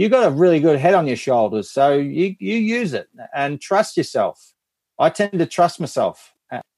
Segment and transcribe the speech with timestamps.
[0.00, 1.70] you got a really good head on your shoulders.
[1.70, 4.54] So you, you use it and trust yourself.
[4.98, 6.32] I tend to trust myself.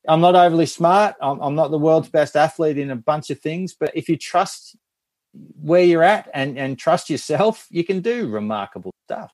[0.09, 1.15] I'm not overly smart.
[1.23, 4.17] I'm, I'm not the world's best athlete in a bunch of things, but if you
[4.17, 4.75] trust
[5.61, 9.31] where you're at and, and trust yourself, you can do remarkable stuff.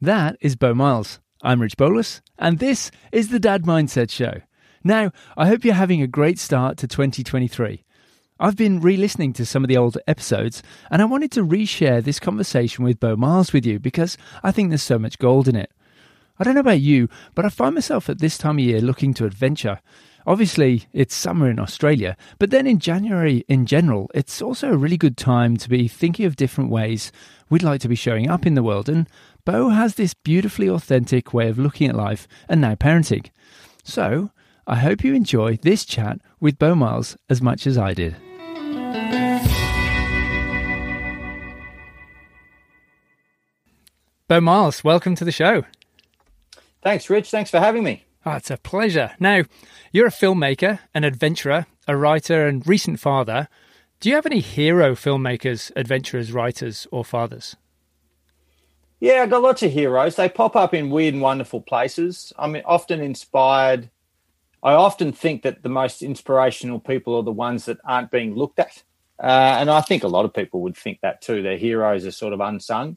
[0.00, 1.20] That is Beau Miles.
[1.44, 4.40] I'm Rich Bolus, and this is the Dad Mindset Show.
[4.82, 7.84] Now, I hope you're having a great start to 2023.
[8.38, 12.04] I've been re listening to some of the old episodes, and I wanted to reshare
[12.04, 15.56] this conversation with Beau Miles with you because I think there's so much gold in
[15.56, 15.70] it.
[16.38, 19.14] I don't know about you, but I find myself at this time of year looking
[19.14, 19.80] to adventure.
[20.26, 24.98] Obviously, it's summer in Australia, but then in January in general, it's also a really
[24.98, 27.12] good time to be thinking of different ways
[27.48, 28.90] we'd like to be showing up in the world.
[28.90, 29.08] And
[29.46, 33.30] Beau has this beautifully authentic way of looking at life and now parenting.
[33.82, 34.30] So,
[34.68, 38.16] I hope you enjoy this chat with Beau Miles as much as I did.
[44.26, 45.62] Beau Miles, welcome to the show.
[46.82, 47.30] Thanks, Rich.
[47.30, 48.06] Thanks for having me.
[48.24, 49.12] Oh, it's a pleasure.
[49.20, 49.44] Now,
[49.92, 53.46] you're a filmmaker, an adventurer, a writer, and recent father.
[54.00, 57.54] Do you have any hero filmmakers, adventurers, writers, or fathers?
[58.98, 60.16] Yeah, I got lots of heroes.
[60.16, 62.32] They pop up in weird and wonderful places.
[62.36, 63.90] I'm often inspired.
[64.66, 68.58] I often think that the most inspirational people are the ones that aren't being looked
[68.58, 68.82] at.
[69.16, 71.40] Uh, and I think a lot of people would think that too.
[71.40, 72.96] Their heroes are sort of unsung.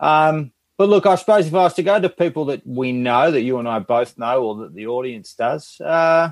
[0.00, 3.30] Um, but look, I suppose if I was to go to people that we know,
[3.30, 6.30] that you and I both know, or that the audience does, uh,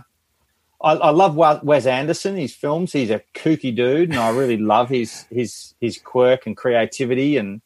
[0.83, 2.37] I, I, love Wes Anderson.
[2.37, 2.93] His films.
[2.93, 7.61] He's a kooky dude, and I really love his his his quirk and creativity and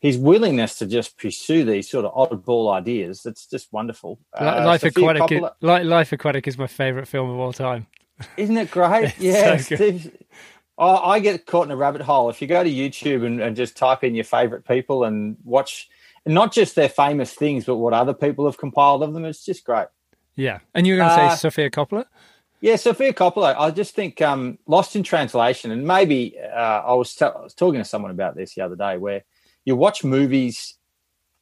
[0.00, 3.26] his willingness to just pursue these sort of oddball ideas.
[3.26, 4.18] It's just wonderful.
[4.32, 7.86] Uh, Life Aquatic, is, Life Aquatic is my favorite film of all time.
[8.36, 9.14] Isn't it great?
[9.18, 9.98] yeah, so
[10.78, 12.30] I, I, get caught in a rabbit hole.
[12.30, 15.88] If you go to YouTube and, and just type in your favorite people and watch
[16.26, 19.64] not just their famous things, but what other people have compiled of them, it's just
[19.64, 19.88] great.
[20.34, 22.06] Yeah, and you were going to uh, say Sofia Coppola.
[22.62, 23.54] Yeah, Sofia Coppola.
[23.58, 27.54] I just think um, Lost in Translation, and maybe uh, I, was t- I was
[27.54, 29.24] talking to someone about this the other day, where
[29.64, 30.76] you watch movies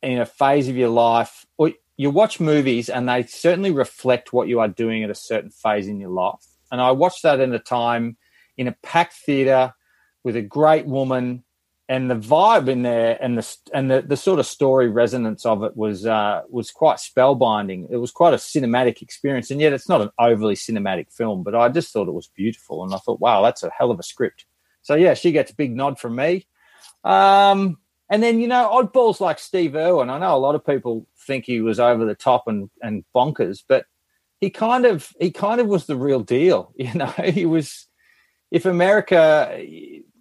[0.02, 4.48] in a phase of your life, or you watch movies and they certainly reflect what
[4.48, 6.46] you are doing at a certain phase in your life.
[6.70, 8.16] And I watched that in a time
[8.56, 9.74] in a packed theater
[10.22, 11.44] with a great woman
[11.88, 15.62] and the vibe in there and the and the, the sort of story resonance of
[15.62, 17.86] it was uh, was quite spellbinding.
[17.90, 21.42] It was quite a cinematic experience, and yet it's not an overly cinematic film.
[21.42, 23.98] But I just thought it was beautiful, and I thought, wow, that's a hell of
[23.98, 24.44] a script.
[24.82, 26.46] So yeah, she gets a big nod from me.
[27.04, 27.78] Um,
[28.10, 30.10] and then you know, oddballs like Steve Irwin.
[30.10, 33.62] I know a lot of people think he was over the top and and bonkers,
[33.66, 33.86] but
[34.40, 36.72] he kind of he kind of was the real deal.
[36.78, 37.86] You know, he was
[38.50, 39.62] if America,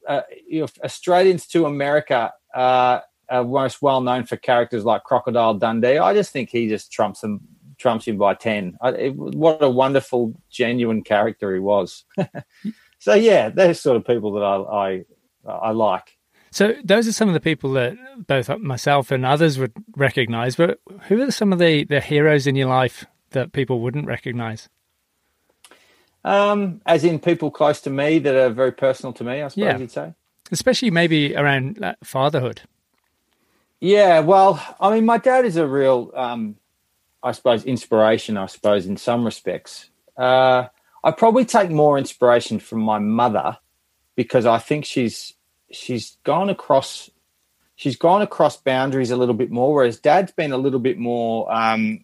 [0.08, 3.00] uh, if Australians to America uh,
[3.30, 7.24] are most well known for characters like Crocodile Dundee, I just think he just trumps
[7.24, 7.42] him
[7.78, 8.78] trumps him by ten.
[8.81, 12.03] I, it, what a wonderful, genuine character he was.
[13.00, 15.06] so yeah, they're sort of people that I,
[15.47, 16.16] I I like.
[16.52, 17.97] So those are some of the people that
[18.28, 20.56] both myself and others would recognize.
[20.56, 24.69] But who are some of the, the heroes in your life that people wouldn't recognize?
[26.24, 29.63] Um, as in people close to me that are very personal to me, I suppose
[29.63, 29.78] yeah.
[29.78, 30.13] you'd say.
[30.52, 32.62] Especially maybe around fatherhood.
[33.79, 36.56] Yeah, well, I mean, my dad is a real, um,
[37.22, 39.90] I suppose, inspiration, I suppose, in some respects.
[40.18, 40.68] Uh,
[41.03, 43.58] I probably take more inspiration from my mother
[44.16, 45.34] because I think she's
[45.72, 47.09] she's gone across
[47.75, 51.51] she's gone across boundaries a little bit more, whereas dad's been a little bit more
[51.53, 52.03] um,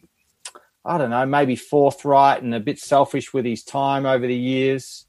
[0.85, 5.05] I don't know, maybe forthright and a bit selfish with his time over the years,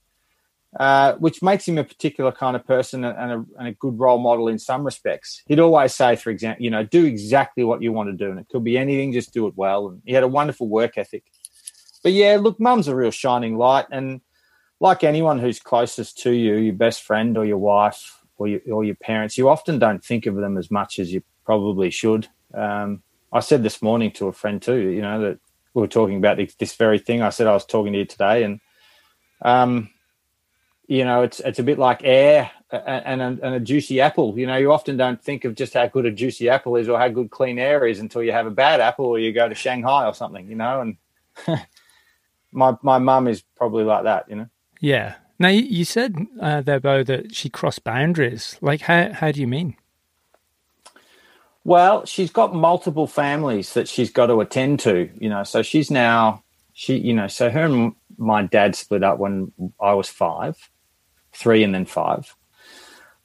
[0.78, 4.19] uh, which makes him a particular kind of person and a, and a, good role
[4.19, 5.42] model in some respects.
[5.47, 8.38] He'd always say, for example, you know, do exactly what you want to do, and
[8.38, 9.88] it could be anything, just do it well.
[9.88, 11.25] And he had a wonderful work ethic.
[12.04, 14.21] But yeah, look, mum's a real shining light, and
[14.78, 18.84] like anyone who's closest to you, your best friend or your wife or your, or
[18.84, 22.28] your parents, you often don't think of them as much as you probably should.
[22.53, 23.03] Um,
[23.33, 25.39] I said this morning to a friend too, you know, that
[25.75, 27.21] we were talking about this very thing.
[27.21, 28.60] I said I was talking to you today, and
[29.42, 29.91] um,
[30.86, 34.39] you know, it's it's a bit like air and, and, and, a juicy apple.
[34.39, 36.98] You know, you often don't think of just how good a juicy apple is or
[36.98, 39.54] how good clean air is until you have a bad apple or you go to
[39.54, 40.48] Shanghai or something.
[40.48, 40.97] You know, and
[42.53, 44.28] my my mum is probably like that.
[44.28, 44.48] You know.
[44.81, 45.15] Yeah.
[45.45, 48.57] Now you said uh, there, Beau, that she crossed boundaries.
[48.63, 49.77] Like, how how do you mean?
[51.65, 55.45] Well, she's got multiple families that she's got to attend to, you know.
[55.45, 56.43] So she's now
[56.73, 60.71] she, you know, so her and my dad split up when I was five,
[61.35, 62.35] three, and then five.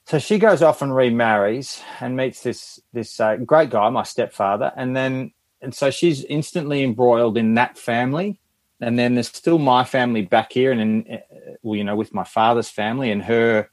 [0.04, 4.74] so she goes off and remarries and meets this this uh, great guy, my stepfather,
[4.76, 5.32] and then
[5.62, 8.42] and so she's instantly embroiled in that family.
[8.82, 12.14] And then there's still my family back here, and then uh, well, you know, with
[12.14, 13.70] my father's family and her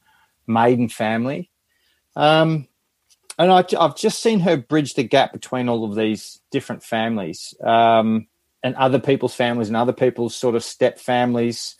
[0.47, 1.49] maiden family.
[2.15, 2.67] Um,
[3.39, 7.53] and I, have just seen her bridge the gap between all of these different families
[7.63, 8.27] um,
[8.63, 11.75] and other people's families and other people's sort of step families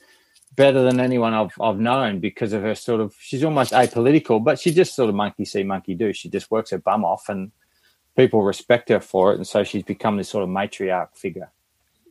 [0.55, 4.59] better than anyone I've I've known because of her sort of she's almost apolitical, but
[4.59, 6.13] she just sort of monkey see, monkey do.
[6.13, 7.51] She just works her bum off and
[8.15, 11.51] people respect her for it, and so she's become this sort of matriarch figure.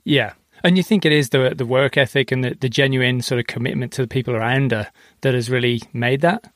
[0.04, 0.34] Yeah.
[0.64, 3.47] And you think it is the the work ethic and the, the genuine sort of
[3.47, 6.53] commitment to the people around her that has really made that?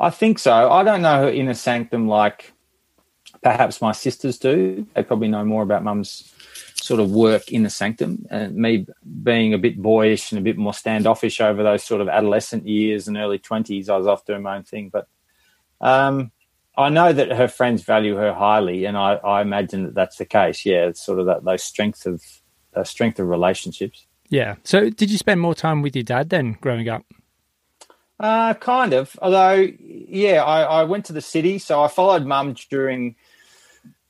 [0.00, 0.70] I think so.
[0.70, 2.52] I don't know her inner sanctum like
[3.42, 4.86] perhaps my sisters do.
[4.94, 6.32] They probably know more about mum's
[6.74, 8.26] sort of work in the sanctum.
[8.30, 8.86] And me
[9.22, 13.08] being a bit boyish and a bit more standoffish over those sort of adolescent years
[13.08, 14.88] and early 20s, I was off doing my own thing.
[14.88, 15.08] But
[15.80, 16.30] um,
[16.76, 20.24] I know that her friends value her highly, and I, I imagine that that's the
[20.24, 20.64] case.
[20.64, 22.22] Yeah, it's sort of that those strengths of
[22.78, 24.06] uh, strength of relationships.
[24.28, 24.56] Yeah.
[24.62, 27.04] So, did you spend more time with your dad then, growing up?
[28.20, 29.18] Uh, kind of.
[29.22, 33.16] Although, yeah, I, I went to the city, so I followed mum during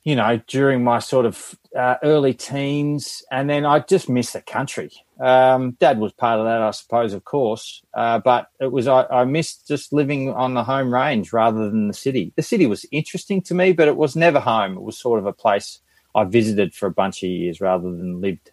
[0.08, 4.40] you know, during my sort of uh, early teens, and then I just missed the
[4.40, 4.90] country.
[5.20, 9.04] Um, Dad was part of that, I suppose, of course, uh, but it was I,
[9.10, 12.32] I, missed just living on the home range rather than the city.
[12.36, 14.78] The city was interesting to me, but it was never home.
[14.78, 15.80] It was sort of a place
[16.14, 18.50] I visited for a bunch of years rather than lived.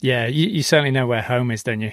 [0.00, 1.92] Yeah, you, you certainly know where home is, don't you?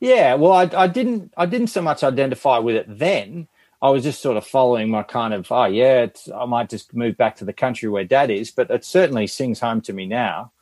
[0.00, 1.32] Yeah, well, I, I didn't.
[1.36, 3.48] I didn't so much identify with it then
[3.84, 7.18] I was just sort of following my kind of, oh, yeah, I might just move
[7.18, 8.50] back to the country where dad is.
[8.50, 10.52] But it certainly sings home to me now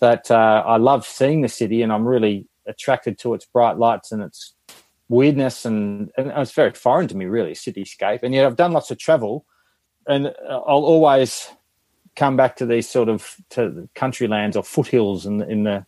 [0.00, 4.12] that uh, I love seeing the city and I'm really attracted to its bright lights
[4.12, 4.52] and its
[5.08, 5.64] weirdness.
[5.64, 8.22] And, and it's very foreign to me, really, cityscape.
[8.22, 9.46] And yet I've done lots of travel
[10.06, 11.50] and I'll always
[12.18, 15.86] come back to these sort of to country lands or foothills in the, in the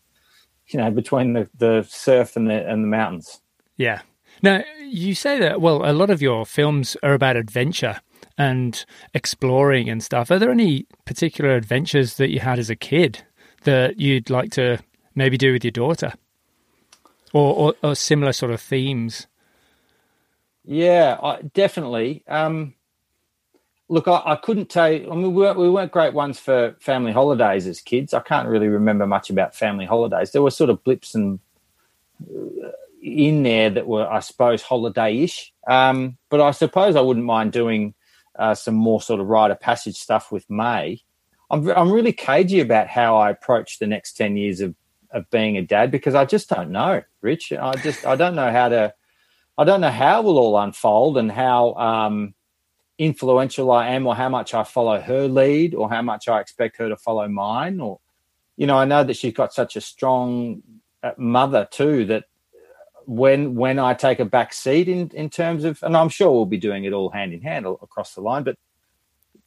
[0.69, 3.41] you know, between the, the surf and the, and the mountains.
[3.77, 4.03] Yeah,
[4.43, 8.01] now, you say that, well, a lot of your films are about adventure
[8.39, 10.31] and exploring and stuff.
[10.31, 13.23] Are there any particular adventures that you had as a kid
[13.65, 14.79] that you'd like to
[15.15, 16.15] maybe do with your daughter?
[17.33, 19.27] Or, or, or similar sort of themes?
[20.65, 22.25] Yeah, I, definitely.
[22.27, 22.75] Um,
[23.91, 25.11] look, I, I, couldn't tell you.
[25.11, 28.15] I mean, we weren't, we weren't great ones for family holidays as kids.
[28.15, 30.31] I can't really remember much about family holidays.
[30.31, 31.41] There were sort of blips and
[33.03, 35.53] in there that were, I suppose, holiday-ish.
[35.67, 37.95] Um, but I suppose I wouldn't mind doing
[38.39, 41.03] uh, some more sort of rite of passage stuff with May.
[41.51, 44.77] I'm, I'm really cagey about how I approach the next 10 years of,
[45.11, 47.53] of being a dad because I just don't know, Rich.
[47.53, 48.95] I just, I don't know how to,
[49.59, 52.35] I don't know how it will all unfold and how um,
[53.01, 56.77] influential I am or how much I follow her lead or how much I expect
[56.77, 57.99] her to follow mine or,
[58.59, 60.63] you know, I know that she's got such a strong
[61.03, 62.25] uh, mother too that
[63.07, 66.45] when when I take a back seat in in terms of, and I'm sure we'll
[66.45, 68.57] be doing it all hand in hand across the line, but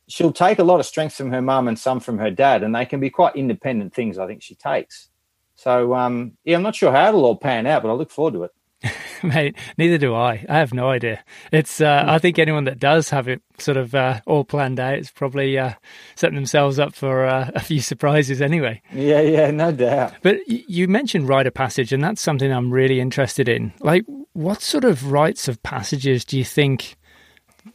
[0.07, 2.75] she'll take a lot of strength from her mum and some from her dad, and
[2.75, 4.17] they can be quite independent things.
[4.17, 5.09] I think she takes.
[5.55, 8.33] So um, yeah, I'm not sure how it'll all pan out, but I look forward
[8.33, 8.51] to it.
[9.23, 10.45] Mate, neither do I.
[10.49, 11.23] I have no idea.
[11.51, 11.81] It's.
[11.81, 15.11] Uh, I think anyone that does have it sort of uh, all planned out is
[15.11, 15.73] probably uh,
[16.15, 18.81] setting themselves up for uh, a few surprises anyway.
[18.93, 20.13] Yeah, yeah, no doubt.
[20.21, 23.73] But you mentioned rite of passage, and that's something I'm really interested in.
[23.79, 26.97] Like, what sort of rites of passages do you think?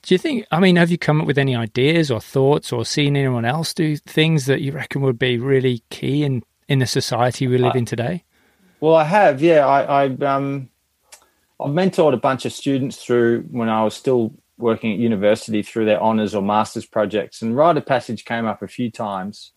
[0.02, 0.44] Do you think?
[0.50, 3.72] I mean, have you come up with any ideas or thoughts, or seen anyone else
[3.72, 7.74] do things that you reckon would be really key in in the society we live
[7.74, 8.24] in today?
[8.80, 9.40] Well, I have.
[9.40, 10.68] Yeah, I, I um
[11.60, 15.86] I've mentored a bunch of students through when I was still working at university through
[15.86, 19.52] their honours or masters projects, and rite of passage came up a few times.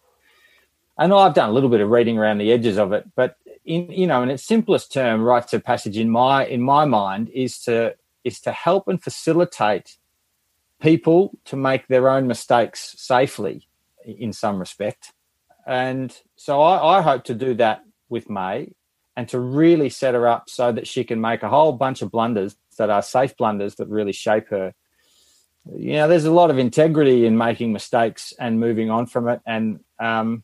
[0.98, 3.91] And I've done a little bit of reading around the edges of it, but in
[3.91, 7.60] you know, in its simplest term, rites of passage in my in my mind is
[7.63, 9.98] to is to help and facilitate
[10.79, 13.67] people to make their own mistakes safely
[14.05, 15.13] in some respect.
[15.65, 18.74] And so I, I hope to do that with May
[19.15, 22.12] and to really set her up so that she can make a whole bunch of
[22.12, 24.74] blunders that are safe blunders that really shape her.
[25.75, 29.41] You know, there's a lot of integrity in making mistakes and moving on from it,
[29.46, 30.44] and um,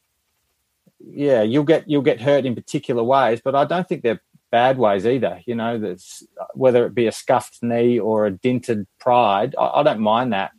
[0.99, 4.21] yeah, you'll get you'll get hurt in particular ways, but I don't think they're
[4.51, 5.41] bad ways either.
[5.45, 9.83] You know, that's whether it be a scuffed knee or a dinted pride, I, I
[9.83, 10.51] don't mind that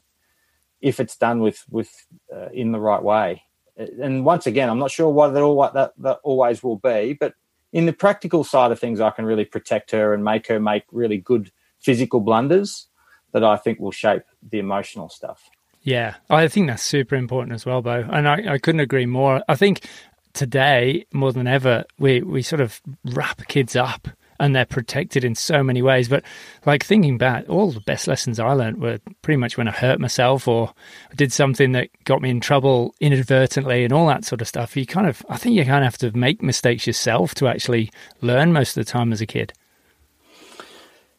[0.80, 1.90] if it's done with with
[2.34, 3.42] uh, in the right way.
[3.76, 7.16] And once again, I'm not sure what that all what that, that always will be,
[7.18, 7.34] but
[7.72, 10.84] in the practical side of things, I can really protect her and make her make
[10.90, 12.86] really good physical blunders.
[13.32, 15.50] that I think will shape the emotional stuff.
[15.82, 18.06] Yeah, I think that's super important as well, Beau.
[18.10, 19.42] And I, I couldn't agree more.
[19.48, 19.86] I think
[20.32, 24.08] today, more than ever, we, we sort of wrap kids up
[24.40, 26.08] and they're protected in so many ways.
[26.08, 26.24] But
[26.66, 30.00] like thinking back, all the best lessons I learned were pretty much when I hurt
[30.00, 30.72] myself or
[31.16, 34.76] did something that got me in trouble inadvertently and all that sort of stuff.
[34.76, 37.90] You kind of, I think you kind of have to make mistakes yourself to actually
[38.20, 39.52] learn most of the time as a kid.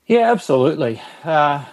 [0.05, 1.01] Yeah, absolutely.
[1.23, 1.65] Uh,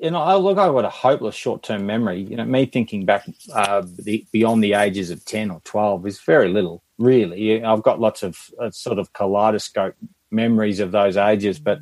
[0.00, 2.20] you know, I look, I've got a hopeless short-term memory.
[2.20, 6.20] You know, me thinking back uh, the, beyond the ages of ten or twelve is
[6.20, 7.62] very little, really.
[7.62, 9.96] I've got lots of uh, sort of kaleidoscope
[10.30, 11.80] memories of those ages, but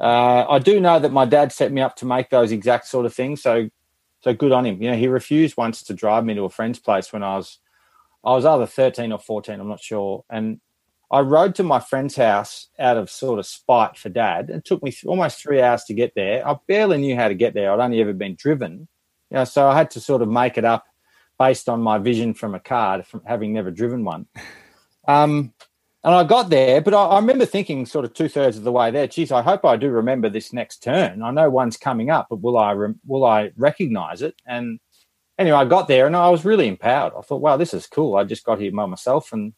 [0.00, 3.06] uh, I do know that my dad set me up to make those exact sort
[3.06, 3.42] of things.
[3.42, 3.68] So,
[4.20, 4.80] so good on him.
[4.82, 7.58] You know, he refused once to drive me to a friend's place when I was,
[8.24, 10.60] I was either thirteen or fourteen, I'm not sure, and
[11.10, 14.50] I rode to my friend's house out of sort of spite for dad.
[14.50, 16.46] It took me almost three hours to get there.
[16.46, 17.72] I barely knew how to get there.
[17.72, 18.88] I'd only ever been driven,
[19.30, 20.84] you know, so I had to sort of make it up
[21.38, 24.26] based on my vision from a car, from having never driven one.
[25.06, 25.54] Um,
[26.04, 28.72] and I got there, but I, I remember thinking, sort of two thirds of the
[28.72, 31.22] way there, geez, I hope I do remember this next turn.
[31.22, 34.34] I know one's coming up, but will I re- will I recognize it?
[34.46, 34.80] And
[35.38, 37.12] anyway, I got there and I was really empowered.
[37.16, 38.16] I thought, wow, this is cool.
[38.16, 39.52] I just got here by myself and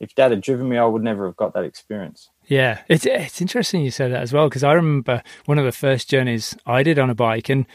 [0.00, 2.30] if dad had driven me, I would never have got that experience.
[2.46, 5.72] Yeah, it's it's interesting you say that as well because I remember one of the
[5.72, 7.66] first journeys I did on a bike, and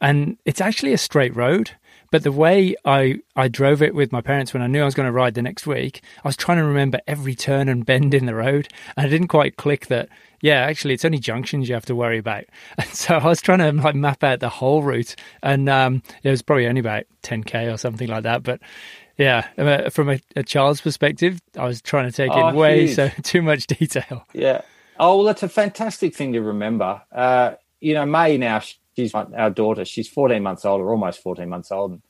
[0.00, 1.72] and it's actually a straight road.
[2.10, 4.94] But the way I, I drove it with my parents when I knew I was
[4.94, 8.14] going to ride the next week, I was trying to remember every turn and bend
[8.14, 8.68] in the road.
[8.96, 10.08] And I didn't quite click that,
[10.40, 12.44] yeah, actually, it's only junctions you have to worry about.
[12.78, 15.16] And so I was trying to like map out the whole route.
[15.42, 18.42] And um, it was probably only about 10K or something like that.
[18.42, 18.60] But
[19.18, 22.86] yeah, uh, from a, a, child's perspective, I was trying to take oh, in way
[22.86, 22.96] huge.
[22.96, 24.26] so too much detail.
[24.32, 24.62] Yeah.
[24.98, 27.02] Oh, well, that's a fantastic thing to remember.
[27.12, 28.62] Uh, you know, May now,
[28.96, 29.84] she's our daughter.
[29.84, 31.92] She's 14 months old, or almost 14 months old.
[31.92, 32.02] And,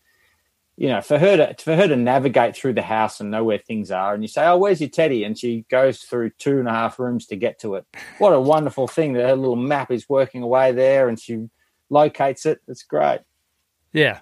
[0.77, 3.59] you know, for her to for her to navigate through the house and know where
[3.59, 6.69] things are, and you say, "Oh, where's your teddy?" and she goes through two and
[6.69, 7.87] a half rooms to get to it.
[8.19, 11.49] What a wonderful thing that her little map is working away there, and she
[11.89, 12.61] locates it.
[12.69, 13.21] It's great.
[13.93, 14.21] Yeah,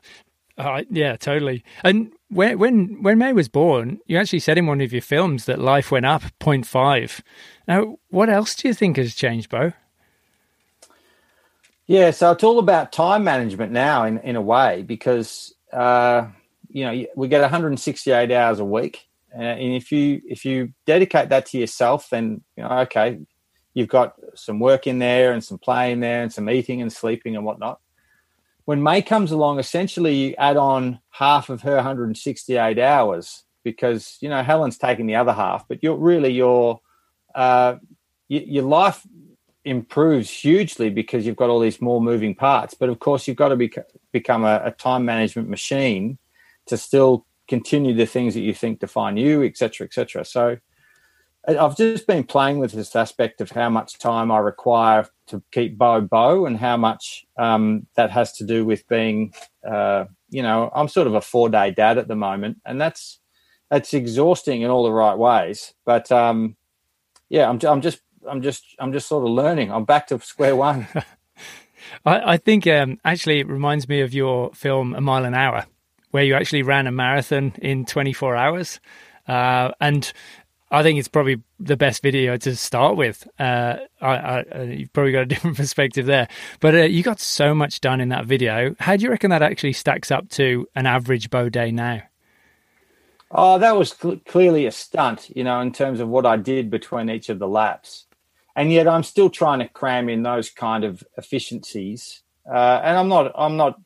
[0.56, 1.64] uh, yeah, totally.
[1.82, 5.46] And when when when May was born, you actually said in one of your films
[5.46, 7.20] that life went up 0.5.
[7.66, 9.72] Now, what else do you think has changed, Beau?
[11.86, 16.28] Yeah, so it's all about time management now, in in a way, because uh,
[16.68, 21.28] you know we get 168 hours a week, uh, and if you if you dedicate
[21.28, 23.18] that to yourself, then you know, okay,
[23.74, 26.90] you've got some work in there and some play in there and some eating and
[26.90, 27.80] sleeping and whatnot.
[28.64, 34.30] When May comes along, essentially you add on half of her 168 hours because you
[34.30, 36.80] know Helen's taking the other half, but you're really your
[37.34, 37.76] uh,
[38.28, 39.06] your life
[39.64, 42.74] improves hugely because you've got all these more moving parts.
[42.74, 43.72] But of course, you've got to be,
[44.12, 46.18] become a, a time management machine
[46.66, 50.24] to still continue the things that you think define you, etc., etc.
[50.24, 50.56] So
[51.46, 55.76] I've just been playing with this aspect of how much time I require to keep
[55.76, 59.34] Beau Beau and how much um, that has to do with being,
[59.66, 63.18] uh, you know, I'm sort of a four day dad at the moment, and that's
[63.70, 65.74] that's exhausting in all the right ways.
[65.84, 66.56] But um,
[67.28, 69.72] yeah, I'm, I'm just I'm just I'm just sort of learning.
[69.72, 70.86] I'm back to square one.
[72.06, 75.66] I, I, think um, actually it reminds me of your film A Mile an Hour,
[76.10, 78.80] where you actually ran a marathon in 24 hours.
[79.28, 80.12] Uh, and
[80.70, 83.28] I think it's probably the best video to start with.
[83.38, 86.28] Uh, I, I, you've probably got a different perspective there,
[86.60, 88.74] but uh, you got so much done in that video.
[88.80, 92.02] How do you reckon that actually stacks up to an average Beau day now?
[93.30, 96.70] Oh, that was cl- clearly a stunt, you know, in terms of what I did
[96.70, 98.06] between each of the laps,
[98.56, 102.22] and yet I'm still trying to cram in those kind of efficiencies.
[102.48, 103.80] Uh, and I'm not, I'm not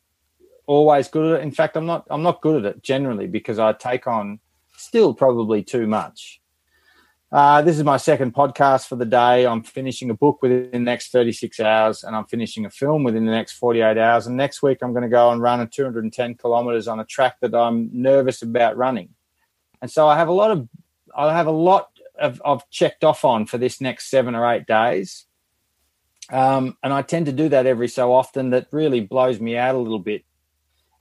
[0.67, 1.43] always good at it.
[1.43, 4.39] In fact, I'm not, I'm not good at it generally because I take on
[4.77, 6.39] still probably too much.
[7.31, 9.45] Uh, this is my second podcast for the day.
[9.45, 13.25] I'm finishing a book within the next 36 hours, and I'm finishing a film within
[13.25, 14.25] the next 48 hours.
[14.25, 17.35] And next week, I'm going to go and run a 210 kilometers on a track
[17.41, 19.09] that I'm nervous about running.
[19.79, 20.67] And so I have a lot of,
[21.15, 24.65] I have a lot of, of checked off on for this next seven or eight
[24.65, 25.25] days.
[26.31, 28.51] Um, and I tend to do that every so often.
[28.51, 30.23] That really blows me out a little bit.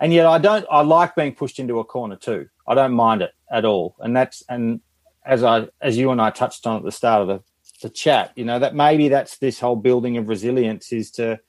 [0.01, 0.65] And yet, I don't.
[0.71, 2.49] I like being pushed into a corner too.
[2.67, 3.97] I don't mind it at all.
[3.99, 4.81] And that's and
[5.27, 7.43] as I as you and I touched on at the start of the,
[7.83, 11.41] the chat, you know, that maybe that's this whole building of resilience is to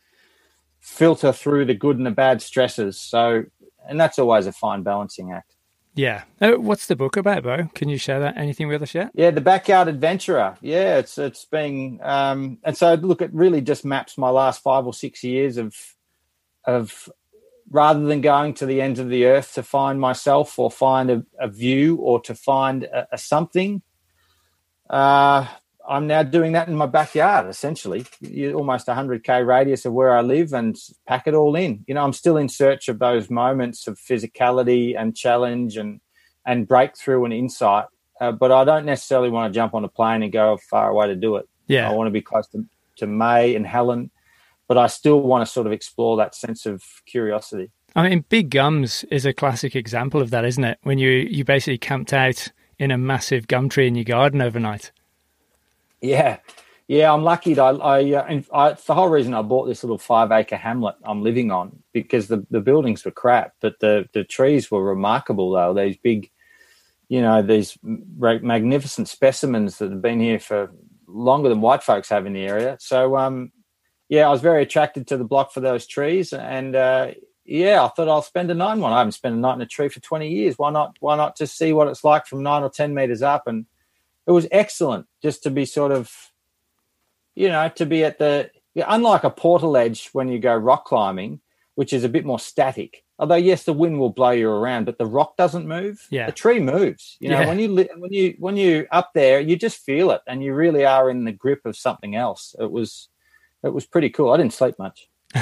[0.80, 3.00] filter through the good and the bad stresses.
[3.00, 3.46] So
[3.88, 5.56] and that's always a fine balancing act.
[6.00, 6.24] Yeah.
[6.42, 7.70] Oh, what's the book about, Beau?
[7.76, 8.38] Can you share that?
[8.38, 9.12] Anything with us yet?
[9.14, 10.58] Yeah, the Backyard Adventurer.
[10.62, 14.86] Yeah, it's it's been um, and so look, it really just maps my last five
[14.86, 15.76] or six years of
[16.64, 17.10] of
[17.70, 21.26] rather than going to the ends of the earth to find myself or find a,
[21.38, 23.82] a view or to find a, a something.
[24.90, 25.48] Uh,
[25.90, 28.06] I'm now doing that in my backyard, essentially,
[28.54, 30.78] almost 100k radius of where I live, and
[31.08, 31.84] pack it all in.
[31.88, 36.00] You know, I'm still in search of those moments of physicality and challenge and
[36.46, 37.86] and breakthrough and insight.
[38.22, 41.08] Uh, but I don't necessarily want to jump on a plane and go far away
[41.08, 41.50] to do it.
[41.68, 42.66] Yeah, I want to be close to,
[42.98, 44.12] to May and Helen,
[44.68, 47.72] but I still want to sort of explore that sense of curiosity.
[47.96, 50.78] I mean, Big Gums is a classic example of that, isn't it?
[50.84, 54.92] When you you basically camped out in a massive gum tree in your garden overnight.
[56.02, 56.38] Yeah,
[56.88, 57.54] yeah, I'm lucky.
[57.54, 60.56] That I, I, uh, I, it's the whole reason I bought this little five acre
[60.56, 64.84] hamlet I'm living on because the, the buildings were crap, but the the trees were
[64.84, 65.74] remarkable though.
[65.74, 66.32] These big,
[67.08, 70.72] you know, these magnificent specimens that have been here for
[71.08, 72.78] longer than white folks have in the area.
[72.80, 73.52] So, um,
[74.08, 77.12] yeah, I was very attracted to the block for those trees, and uh,
[77.46, 78.94] yeah, I thought I'll spend a night in one.
[78.94, 80.58] I haven't spent a night in a tree for 20 years.
[80.58, 80.96] Why not?
[81.00, 83.66] Why not just see what it's like from nine or 10 meters up and
[84.30, 86.14] it was excellent just to be sort of,
[87.34, 91.42] you know, to be at the, unlike a portaledge when you go rock climbing,
[91.74, 93.04] which is a bit more static.
[93.18, 96.06] Although yes, the wind will blow you around, but the rock doesn't move.
[96.12, 97.18] Yeah, the tree moves.
[97.20, 97.48] You know, yeah.
[97.48, 100.86] when you when you when you up there, you just feel it, and you really
[100.86, 102.56] are in the grip of something else.
[102.58, 103.10] It was
[103.62, 104.32] it was pretty cool.
[104.32, 105.10] I didn't sleep much.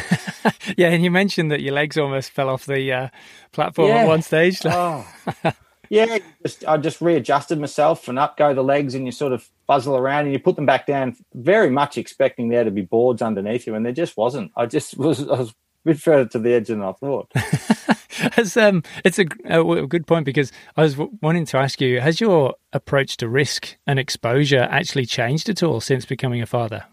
[0.75, 3.09] yeah, and you mentioned that your legs almost fell off the uh,
[3.51, 3.97] platform yeah.
[3.97, 4.59] at one stage.
[4.65, 5.07] oh.
[5.89, 9.47] Yeah, just, I just readjusted myself and up go the legs, and you sort of
[9.67, 13.21] fuzzle around and you put them back down, very much expecting there to be boards
[13.21, 14.51] underneath you, and there just wasn't.
[14.55, 15.53] I just was, I was a
[15.85, 17.31] bit further to the edge than I thought.
[18.37, 22.19] As, um, it's a, a, good point because I was wanting to ask you: Has
[22.19, 26.85] your approach to risk and exposure actually changed at all since becoming a father?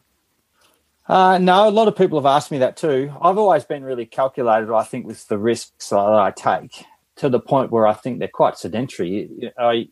[1.06, 3.12] Uh, no, a lot of people have asked me that too.
[3.20, 6.84] I've always been really calculated, I think, with the risks that I take
[7.16, 9.52] to the point where I think they're quite sedentary.
[9.59, 9.88] I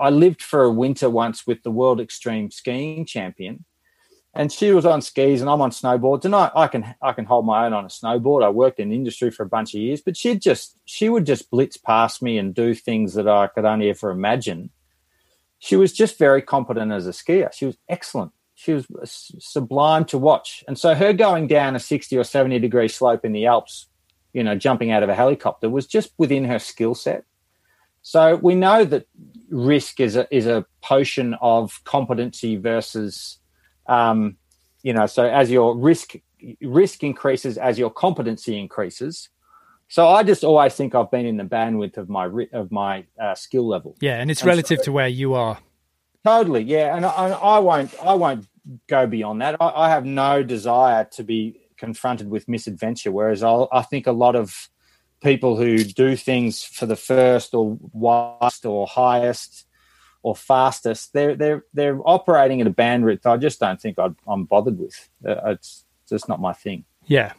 [0.00, 3.64] I lived for a winter once with the world extreme skiing champion,
[4.34, 7.24] and she was on skis and I'm on snowboards, and I, I can I can
[7.24, 8.44] hold my own on a snowboard.
[8.44, 11.50] I worked in industry for a bunch of years, but she'd just she would just
[11.50, 14.70] blitz past me and do things that I could only ever imagine.
[15.58, 17.52] She was just very competent as a skier.
[17.52, 18.32] She was excellent.
[18.54, 20.64] She was sublime to watch.
[20.66, 23.86] And so her going down a 60 or 70 degree slope in the Alps
[24.32, 27.24] you know, jumping out of a helicopter was just within her skill set.
[28.02, 29.06] So we know that
[29.50, 33.38] risk is a is a potion of competency versus,
[33.86, 34.36] um,
[34.82, 36.14] you know, so as your risk
[36.60, 39.28] risk increases as your competency increases.
[39.88, 43.34] So I just always think I've been in the bandwidth of my of my uh,
[43.34, 43.96] skill level.
[44.00, 45.58] Yeah, and it's and relative so, to where you are.
[46.24, 48.46] Totally, yeah, and I, I won't I won't
[48.88, 49.56] go beyond that.
[49.60, 53.10] I, I have no desire to be confronted with misadventure.
[53.10, 54.68] Whereas I'll, I think a lot of
[55.20, 59.66] people who do things for the first or widest or highest
[60.22, 64.44] or fastest, they're they're they're operating at a bandwidth I just don't think i am
[64.44, 65.08] bothered with.
[65.26, 66.84] Uh, it's just not my thing.
[67.04, 67.32] Yeah.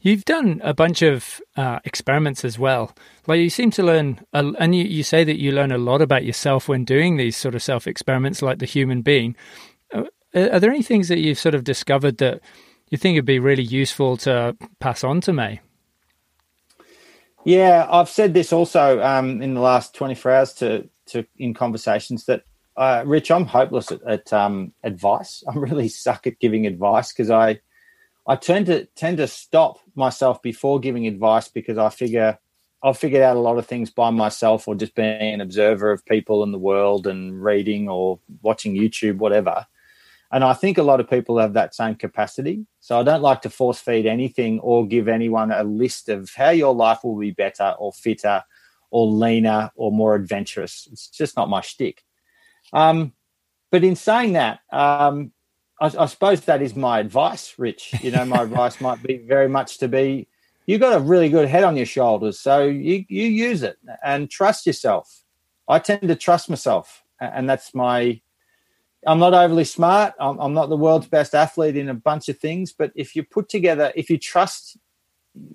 [0.00, 2.94] You've done a bunch of uh, experiments as well.
[3.26, 6.02] Like you seem to learn, a, and you, you say that you learn a lot
[6.02, 9.34] about yourself when doing these sort of self experiments, like the human being.
[9.92, 12.40] Uh, are there any things that you've sort of discovered that
[12.90, 15.60] you think it'd be really useful to pass on to me?
[17.44, 22.24] Yeah, I've said this also um, in the last 24 hours to, to in conversations
[22.24, 22.44] that,
[22.76, 25.44] uh, Rich, I'm hopeless at, at um, advice.
[25.48, 27.60] I'm really suck at giving advice because I,
[28.26, 32.38] I tend to tend to stop myself before giving advice because I figure
[32.82, 36.04] I've figured out a lot of things by myself or just being an observer of
[36.04, 39.66] people in the world and reading or watching YouTube, whatever.
[40.34, 42.66] And I think a lot of people have that same capacity.
[42.80, 46.50] So I don't like to force feed anything or give anyone a list of how
[46.50, 48.42] your life will be better or fitter
[48.90, 50.88] or leaner or more adventurous.
[50.90, 52.02] It's just not my shtick.
[52.72, 53.12] Um,
[53.70, 55.30] but in saying that, um,
[55.80, 57.94] I, I, suppose that is my advice, Rich.
[58.02, 60.26] You know, my advice might be very much to be
[60.66, 62.40] you've got a really good head on your shoulders.
[62.40, 65.22] So you, you use it and trust yourself.
[65.68, 67.04] I tend to trust myself.
[67.20, 68.20] And that's my
[69.06, 70.14] I'm not overly smart.
[70.18, 73.22] I'm, I'm, not the world's best athlete in a bunch of things, but if you
[73.22, 74.76] put together, if you trust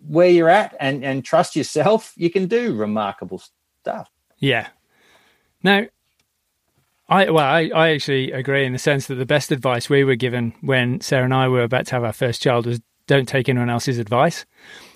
[0.07, 3.41] where you're at and, and trust yourself, you can do remarkable
[3.81, 4.09] stuff.
[4.37, 4.67] Yeah.
[5.63, 5.85] Now,
[7.09, 10.15] I well, I, I actually agree in the sense that the best advice we were
[10.15, 13.49] given when Sarah and I were about to have our first child was don't take
[13.49, 14.45] anyone else's advice,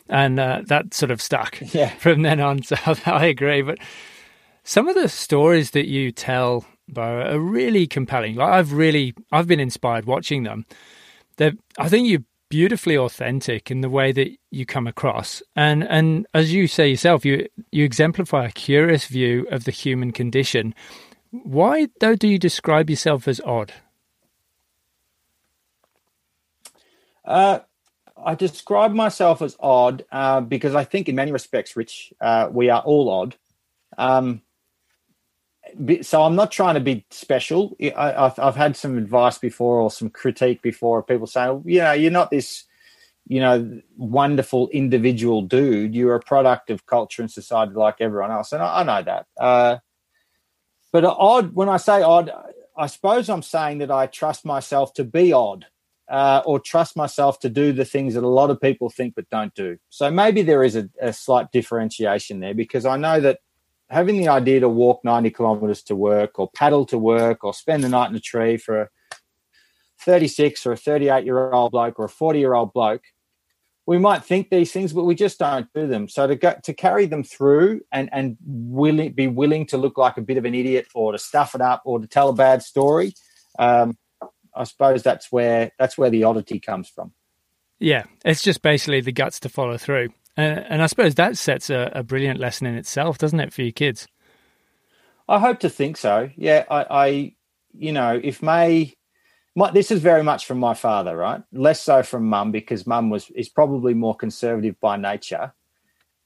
[0.08, 1.90] and uh, that sort of stuck yeah.
[1.98, 2.62] from then on.
[2.62, 3.80] So I agree, but
[4.64, 8.36] Some of the stories that you tell, Beau, are really compelling.
[8.36, 10.66] Like I've really, I've been inspired watching them.
[11.38, 16.28] They're, I think you're beautifully authentic in the way that you come across, and and
[16.34, 20.76] as you say yourself, you you exemplify a curious view of the human condition.
[21.32, 23.74] Why, though, do you describe yourself as odd?
[27.26, 27.60] Uh,
[28.24, 32.70] I describe myself as odd uh, because I think, in many respects, Rich, uh, we
[32.70, 33.36] are all odd.
[33.98, 34.44] Um,
[36.02, 37.76] so I'm not trying to be special.
[37.96, 41.80] I, have I've had some advice before or some critique before of people saying, you
[41.80, 42.66] know, you're not this,
[43.28, 45.96] you know, wonderful individual dude.
[45.96, 49.26] You're a product of culture and society like everyone else, and I, I know that.
[49.40, 49.78] Uh,
[50.92, 52.32] but odd, when I say odd,
[52.78, 55.66] I suppose I'm saying that I trust myself to be odd
[56.10, 59.30] uh, or trust myself to do the things that a lot of people think but
[59.30, 59.78] don't do.
[59.90, 63.40] So maybe there is a, a slight differentiation there because I know that
[63.90, 67.84] having the idea to walk 90 kilometers to work or paddle to work or spend
[67.84, 68.90] the night in a tree for a
[70.00, 73.04] 36 or a 38 year old bloke or a 40 year old bloke
[73.86, 76.74] we might think these things but we just don't do them so to go to
[76.74, 80.56] carry them through and and willing be willing to look like a bit of an
[80.56, 83.14] idiot or to stuff it up or to tell a bad story
[83.60, 83.98] um,
[84.56, 87.14] I suppose that's where that's where the oddity comes from.
[87.80, 91.92] Yeah, it's just basically the guts to follow through, and, I suppose that sets a,
[91.94, 94.08] a, brilliant lesson in itself, doesn't it, for your kids?
[95.28, 96.30] I hope to think so.
[96.36, 97.36] Yeah, I, I
[97.74, 98.96] you know, if May,
[99.56, 101.42] my, this is very much from my father, right?
[101.52, 105.54] Less so from mum because mum was is probably more conservative by nature.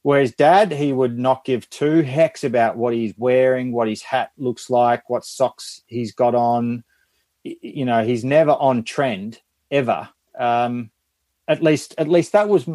[0.02, 4.30] Whereas dad, he would not give two hecks about what he's wearing, what his hat
[4.38, 6.84] looks like, what socks he's got on,
[7.42, 9.40] you know he's never on trend
[9.70, 10.08] ever.
[10.38, 10.90] Um,
[11.46, 12.68] at least, at least that was,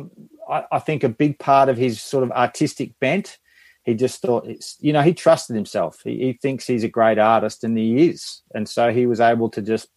[0.71, 3.37] I, think, a big part of his sort of artistic bent.
[3.83, 5.99] He just thought, it's, you know, he trusted himself.
[6.03, 9.49] He, he thinks he's a great artist, and he is, and so he was able
[9.49, 9.89] to just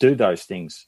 [0.00, 0.86] do those things.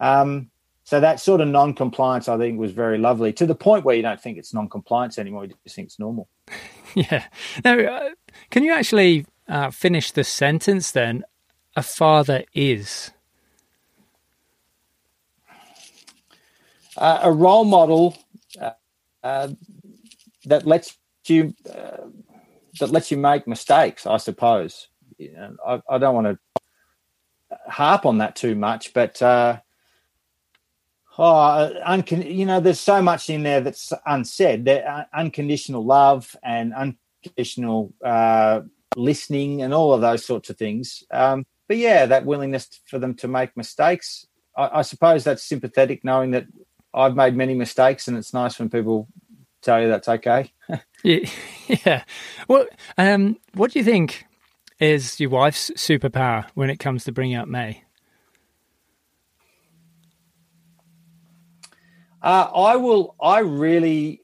[0.00, 0.50] Um,
[0.84, 4.02] so that sort of non-compliance, I think, was very lovely to the point where you
[4.02, 6.28] don't think it's non-compliance anymore; you just think it's normal.
[6.94, 7.24] Yeah.
[7.64, 8.10] Now, uh,
[8.50, 11.24] can you actually uh, finish the sentence then?
[11.76, 13.11] a father is?
[17.02, 18.16] Uh, a role model
[18.60, 18.70] uh,
[19.24, 19.48] uh,
[20.44, 21.96] that lets you uh,
[22.78, 24.06] that lets you make mistakes.
[24.06, 24.86] I suppose.
[25.20, 26.62] I, I, don't want to
[27.66, 29.58] harp on that too much, but uh,
[31.18, 31.72] oh,
[32.06, 34.64] you know, there's so much in there that's unsaid.
[34.64, 37.92] There, unconditional love and unconditional
[38.94, 41.02] listening and all of those sorts of things.
[41.10, 44.24] Um, but yeah, that willingness for them to make mistakes.
[44.56, 46.46] I, I, suppose that's sympathetic, knowing that
[46.94, 49.08] I've made many mistakes, and it's nice when people
[49.62, 50.52] tell you that's okay.
[51.02, 51.30] yeah,
[51.86, 52.04] yeah.
[52.48, 52.66] Well,
[52.98, 54.24] um, what do you think
[54.78, 57.84] is your wife's superpower when it comes to bringing up May?
[62.20, 63.16] Uh, I will.
[63.20, 64.22] I really,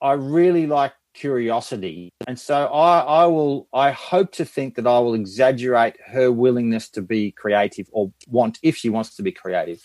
[0.00, 2.12] I really like curiosity.
[2.26, 6.88] And so I, I will, I hope to think that I will exaggerate her willingness
[6.90, 9.82] to be creative or want, if she wants to be creative.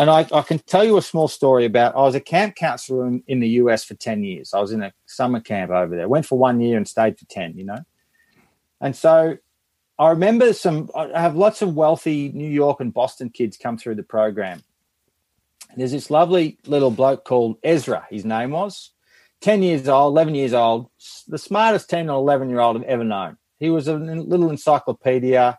[0.00, 3.06] And I, I can tell you a small story about I was a camp counselor
[3.06, 4.54] in, in the US for 10 years.
[4.54, 7.26] I was in a summer camp over there, went for one year and stayed for
[7.26, 7.80] 10, you know.
[8.80, 9.36] And so
[9.98, 13.96] I remember some, I have lots of wealthy New York and Boston kids come through
[13.96, 14.62] the program.
[15.76, 18.92] There's this lovely little bloke called Ezra, his name was
[19.42, 20.88] 10 years old, 11 years old,
[21.28, 23.36] the smartest 10 or 11 year old I've ever known.
[23.58, 25.58] He was a little encyclopedia.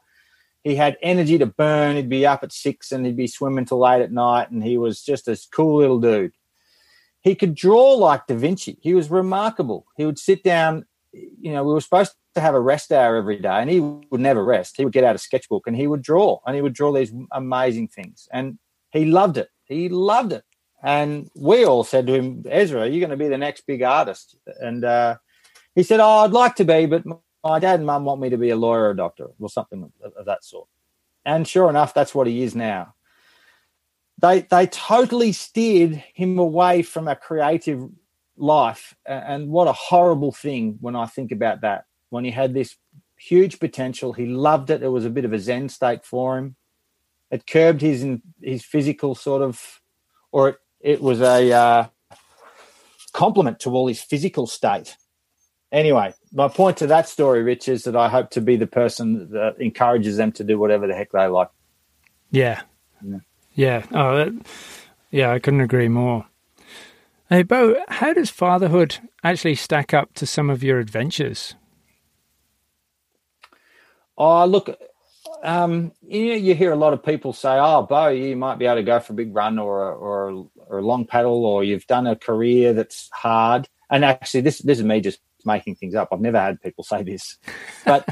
[0.63, 1.95] He had energy to burn.
[1.95, 4.51] He'd be up at six and he'd be swimming till late at night.
[4.51, 6.33] And he was just a cool little dude.
[7.21, 8.77] He could draw like Da Vinci.
[8.81, 9.85] He was remarkable.
[9.97, 10.85] He would sit down.
[11.13, 14.21] You know, we were supposed to have a rest hour every day, and he would
[14.21, 14.77] never rest.
[14.77, 17.11] He would get out a sketchbook and he would draw, and he would draw these
[17.31, 18.27] amazing things.
[18.31, 18.57] And
[18.91, 19.49] he loved it.
[19.65, 20.43] He loved it.
[20.83, 24.35] And we all said to him, Ezra, you're going to be the next big artist.
[24.59, 25.17] And uh,
[25.75, 27.03] he said, Oh, I'd like to be, but
[27.43, 29.91] my dad and mum want me to be a lawyer or a doctor or something
[30.03, 30.67] of that sort.
[31.25, 32.95] And sure enough, that's what he is now.
[34.19, 37.89] They, they totally steered him away from a creative
[38.37, 38.95] life.
[39.05, 41.85] And what a horrible thing when I think about that.
[42.09, 42.75] When he had this
[43.17, 44.83] huge potential, he loved it.
[44.83, 46.55] It was a bit of a Zen state for him.
[47.31, 48.05] It curbed his
[48.41, 49.81] his physical sort of,
[50.31, 51.85] or it it was a uh,
[53.13, 54.97] compliment to all his physical state.
[55.71, 59.31] Anyway, my point to that story, Rich, is that I hope to be the person
[59.31, 61.49] that encourages them to do whatever the heck they like.
[62.29, 62.61] Yeah.
[63.03, 63.19] Yeah.
[63.53, 63.85] Yeah.
[63.91, 64.47] Oh, that,
[65.09, 66.25] yeah, I couldn't agree more.
[67.29, 71.55] Hey, Beau, how does fatherhood actually stack up to some of your adventures?
[74.17, 74.69] Oh, look,
[75.43, 78.75] um, you, you hear a lot of people say, "Oh, Beau, you might be able
[78.75, 81.63] to go for a big run or a, or a, or a long paddle, or
[81.63, 85.95] you've done a career that's hard." And actually, this this is me just making things
[85.95, 86.09] up.
[86.11, 87.37] I've never had people say this,
[87.85, 88.07] but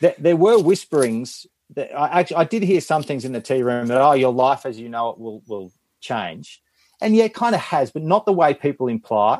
[0.00, 1.46] there, there, were whisperings.
[1.74, 4.32] That I actually I did hear some things in the tea room that oh, your
[4.32, 6.62] life as you know it will will change,
[7.00, 9.38] and yeah, it kind of has, but not the way people imply.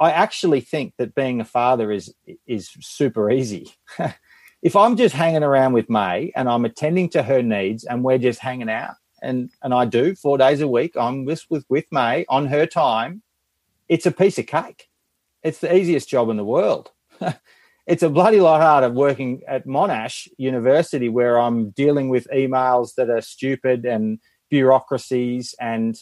[0.00, 2.14] I actually think that being a father is
[2.46, 3.72] is super easy.
[4.62, 8.18] if I'm just hanging around with May and I'm attending to her needs and we're
[8.18, 11.86] just hanging out, and and I do four days a week, I'm just with with
[11.90, 13.22] May on her time.
[13.88, 14.88] It's a piece of cake.
[15.44, 16.90] It's the easiest job in the world.
[17.86, 23.10] it's a bloody lot harder working at Monash University where I'm dealing with emails that
[23.10, 24.18] are stupid and
[24.50, 25.96] bureaucracies and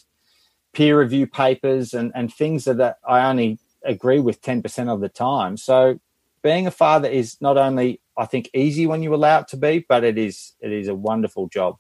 [0.73, 5.57] peer review papers and, and things that I only agree with 10% of the time.
[5.57, 5.99] So
[6.43, 9.85] being a father is not only I think easy when you allow it to be,
[9.89, 11.79] but it is it is a wonderful job.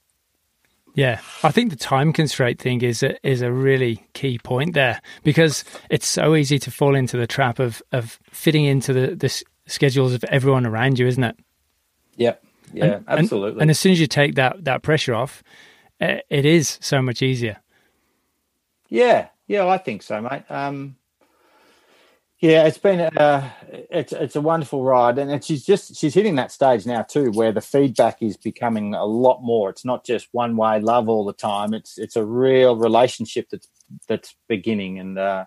[0.95, 5.01] Yeah, I think the time constraint thing is a, is a really key point there
[5.23, 9.43] because it's so easy to fall into the trap of of fitting into the the
[9.67, 11.39] schedules of everyone around you, isn't it?
[12.17, 12.35] Yeah,
[12.73, 13.53] Yeah, and, absolutely.
[13.53, 15.43] And, and, as soon as you take that that pressure off,
[16.01, 17.59] eh, it is so much easier.
[18.89, 20.45] Yeah, yeah, I think so, mate.
[20.51, 20.97] Um,
[22.43, 26.51] yeah, it's been uh, it's it's a wonderful ride, and she's just she's hitting that
[26.51, 29.71] stage now too, where the feedback is becoming a lot more.
[29.71, 31.73] It's not just one way love all the time.
[31.73, 33.69] It's it's a real relationship that's
[34.09, 35.45] that's beginning, and uh,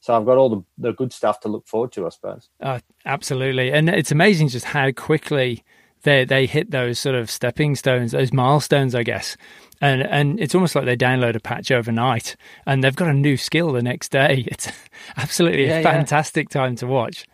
[0.00, 2.50] so I've got all the, the good stuff to look forward to, I suppose.
[2.60, 5.64] Uh, absolutely, and it's amazing just how quickly
[6.04, 9.36] they they hit those sort of stepping stones, those milestones, I guess
[9.84, 12.36] and and it's almost like they download a patch overnight
[12.66, 14.46] and they've got a new skill the next day.
[14.54, 14.70] It's
[15.16, 16.60] absolutely yeah, a fantastic yeah.
[16.60, 17.26] time to watch.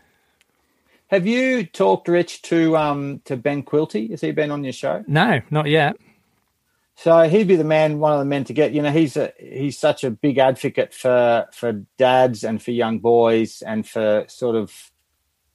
[1.08, 4.10] Have you talked, Rich, to um to Ben Quilty?
[4.10, 5.04] Has he been on your show?
[5.06, 5.96] No, not yet.
[6.96, 8.72] So he'd be the man, one of the men to get.
[8.72, 12.98] You know, he's a he's such a big advocate for for dads and for young
[12.98, 14.90] boys and for sort of,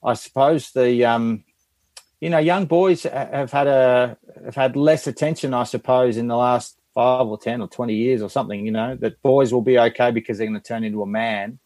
[0.02, 1.44] I suppose the um
[2.20, 6.36] you know, young boys have had a have had less attention, I suppose, in the
[6.36, 8.64] last five or ten or twenty years or something.
[8.64, 11.58] You know, that boys will be okay because they're going to turn into a man,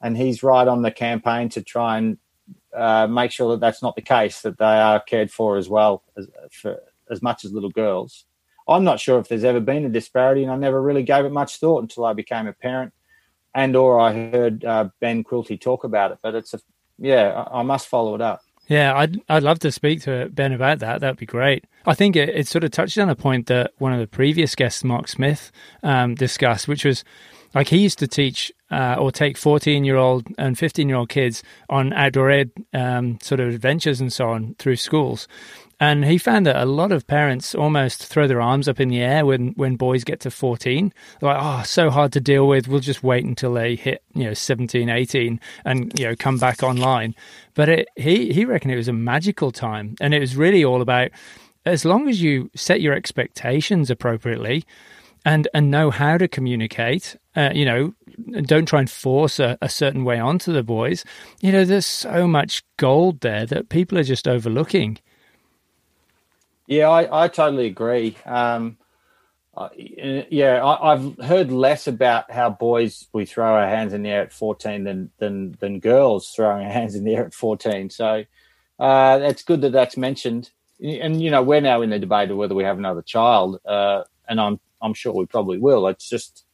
[0.00, 2.18] and he's right on the campaign to try and
[2.74, 4.40] uh, make sure that that's not the case.
[4.42, 8.24] That they are cared for as well as for as much as little girls.
[8.68, 11.32] I'm not sure if there's ever been a disparity, and I never really gave it
[11.32, 12.94] much thought until I became a parent,
[13.54, 16.18] and or I heard uh, Ben Quilty talk about it.
[16.22, 16.60] But it's a
[16.98, 18.40] yeah, I, I must follow it up.
[18.68, 21.00] Yeah, I'd I'd love to speak to Ben about that.
[21.00, 21.64] That'd be great.
[21.86, 24.54] I think it, it sort of touches on a point that one of the previous
[24.54, 25.52] guests, Mark Smith,
[25.82, 27.04] um, discussed, which was
[27.54, 31.08] like he used to teach uh, or take 14 year old and 15 year old
[31.08, 35.28] kids on outdoor ed um, sort of adventures and so on through schools.
[35.78, 39.02] And he found that a lot of parents almost throw their arms up in the
[39.02, 40.92] air when, when boys get to 14.
[41.20, 42.66] They're like, oh, so hard to deal with.
[42.66, 46.62] We'll just wait until they hit, you know, 17, 18 and, you know, come back
[46.62, 47.14] online.
[47.52, 49.96] But it, he, he reckoned it was a magical time.
[50.00, 51.10] And it was really all about
[51.66, 54.64] as long as you set your expectations appropriately
[55.26, 57.92] and, and know how to communicate, uh, you know,
[58.42, 61.04] don't try and force a, a certain way onto the boys,
[61.42, 64.98] you know, there's so much gold there that people are just overlooking.
[66.66, 68.16] Yeah, I, I totally agree.
[68.24, 68.78] Um,
[69.56, 74.10] uh, yeah, I, have heard less about how boys we throw our hands in the
[74.10, 77.88] air at 14 than than than girls throwing our hands in the air at 14.
[77.88, 78.24] So
[78.78, 80.50] uh, it's good that that's mentioned.
[80.78, 84.02] And you know, we're now in the debate of whether we have another child, uh,
[84.28, 85.86] and I'm I'm sure we probably will.
[85.88, 86.44] It's just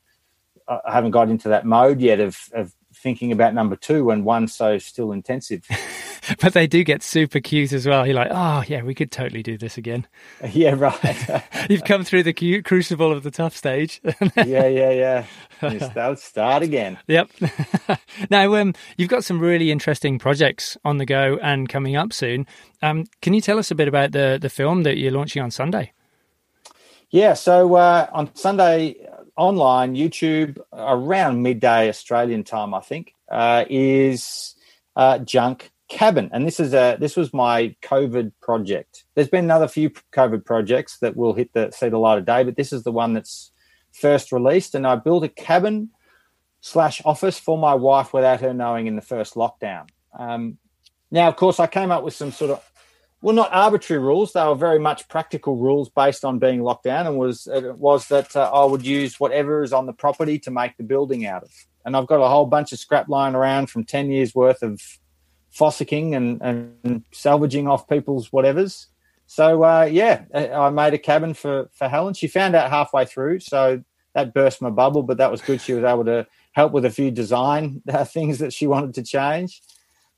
[0.68, 4.54] I haven't got into that mode yet of of thinking about number two when one's
[4.54, 5.66] so still intensive.
[6.40, 8.06] but they do get super cute as well.
[8.06, 10.06] You're like, oh yeah, we could totally do this again.
[10.52, 11.42] Yeah, right.
[11.70, 14.02] You've come through the cute crucible of the tough stage.
[14.36, 15.24] yeah, yeah,
[15.60, 16.14] yeah.
[16.14, 16.98] Start again.
[17.06, 17.30] Yep.
[18.30, 22.46] now, um, you've got some really interesting projects on the go and coming up soon.
[22.82, 25.50] Um, can you tell us a bit about the the film that you're launching on
[25.50, 25.92] Sunday?
[27.10, 28.96] Yeah, so uh, on Sunday
[29.36, 34.54] online, YouTube, around midday Australian time, I think, uh, is
[34.96, 36.30] uh, Junk cabin.
[36.32, 39.04] And this is a this was my covid project.
[39.14, 42.44] There's been another few covid projects that will hit the see the light of day
[42.44, 43.52] but this is the one that's
[43.92, 44.74] first released.
[44.74, 45.90] And i built a cabin
[46.60, 49.88] slash office for my wife without her knowing in the first lockdown.
[50.18, 50.58] Um,
[51.10, 52.71] now of course i came up with some sort of
[53.22, 57.06] well not arbitrary rules they were very much practical rules based on being locked down
[57.06, 60.50] and was it was that uh, i would use whatever is on the property to
[60.50, 61.50] make the building out of
[61.86, 64.80] and i've got a whole bunch of scrap lying around from 10 years worth of
[65.52, 68.86] fossicking and, and salvaging off people's whatevers.
[69.26, 72.14] So uh, yeah, I made a cabin for for Helen.
[72.14, 73.82] She found out halfway through, so
[74.14, 75.02] that burst my bubble.
[75.02, 75.60] But that was good.
[75.60, 79.02] She was able to help with a few design uh, things that she wanted to
[79.02, 79.62] change.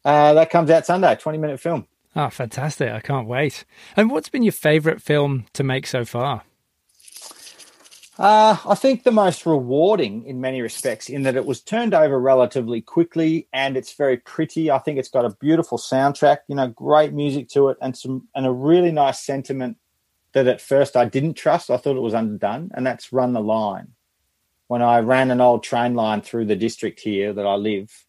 [0.05, 1.87] Uh, that comes out Sunday, twenty minute film.
[2.17, 2.91] Oh, fantastic!
[2.91, 3.65] I can't wait.
[3.97, 6.43] And what's been your favourite film to make so far?
[8.17, 12.21] Uh, I think the most rewarding in many respects, in that it was turned over
[12.21, 14.71] relatively quickly and it's very pretty.
[14.71, 18.29] I think it's got a beautiful soundtrack, you know, great music to it, and some
[18.37, 19.79] and a really nice sentiment
[20.33, 21.71] that at first I didn't trust.
[21.71, 23.89] I thought it was underdone, and that's "Run the Line."
[24.69, 28.07] When I ran an old train line through the district here that I live,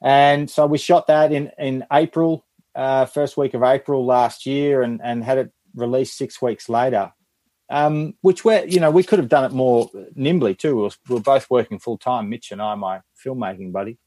[0.00, 2.45] and so we shot that in in April,
[2.76, 7.12] uh, first week of April last year, and and had it released six weeks later
[7.68, 10.76] um, which we're you know we could have done it more nimbly too.
[10.76, 13.98] We were, we were both working full time, Mitch and I, my filmmaking buddy.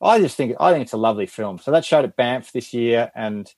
[0.00, 1.58] I just think I think it's a lovely film.
[1.58, 3.52] So that showed at Banff this year, and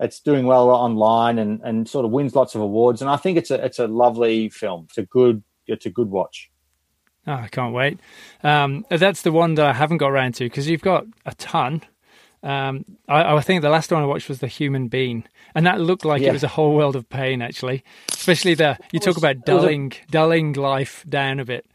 [0.00, 3.00] it's doing well online and and sort of wins lots of awards.
[3.00, 4.86] And I think it's a it's a lovely film.
[4.88, 6.50] It's a good it's a good watch.
[7.24, 8.00] Oh, I can't wait.
[8.42, 11.82] Um, that's the one that I haven't got around to because you've got a ton.
[12.42, 15.24] Um, I, I, think the last one I watched was The Human Being,
[15.54, 16.30] and that looked like yeah.
[16.30, 17.40] it was a whole world of pain.
[17.40, 21.66] Actually, especially the you talk about dulling a, dulling life down a bit.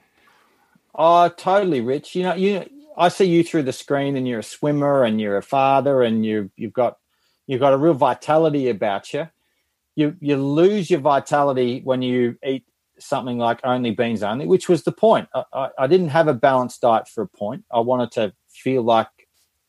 [0.93, 2.15] Oh, totally, Rich.
[2.15, 5.37] You know, you I see you through the screen, and you're a swimmer, and you're
[5.37, 6.97] a father, and you you've got
[7.45, 9.29] you've got a real vitality about you.
[9.95, 12.65] You you lose your vitality when you eat
[12.99, 15.29] something like only beans only, which was the point.
[15.33, 17.63] I, I, I didn't have a balanced diet for a point.
[17.71, 19.07] I wanted to feel like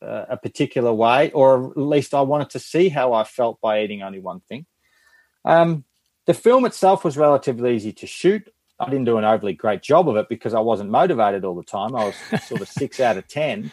[0.01, 3.83] uh, a particular way, or at least I wanted to see how I felt by
[3.83, 4.65] eating only one thing.
[5.45, 5.83] Um,
[6.25, 8.53] the film itself was relatively easy to shoot.
[8.79, 11.63] I didn't do an overly great job of it because I wasn't motivated all the
[11.63, 11.95] time.
[11.95, 12.15] I was
[12.47, 13.71] sort of six out of 10.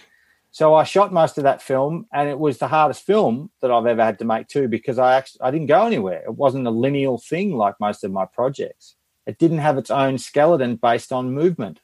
[0.51, 3.85] So I shot most of that film, and it was the hardest film that I've
[3.85, 6.23] ever had to make too because I actually I didn't go anywhere.
[6.25, 8.97] It wasn't a lineal thing like most of my projects.
[9.27, 11.81] It didn't have its own skeleton based on movement.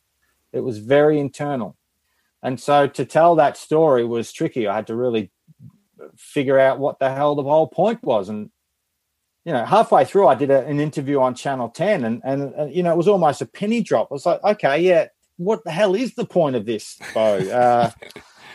[0.52, 1.76] It was very internal.
[2.42, 4.66] And so to tell that story was tricky.
[4.66, 5.30] I had to really
[6.16, 8.28] figure out what the hell the whole point was.
[8.28, 8.50] And,
[9.44, 12.74] you know, halfway through, I did a, an interview on Channel 10 and, and, and,
[12.74, 14.08] you know, it was almost a penny drop.
[14.10, 17.38] I was like, okay, yeah, what the hell is the point of this, Beau?
[17.52, 17.90] Uh,